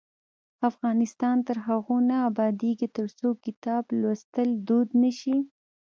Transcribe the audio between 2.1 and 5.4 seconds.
ابادیږي، ترڅو کتاب لوستل دود نشي.